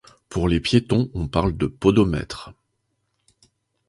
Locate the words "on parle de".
1.13-1.67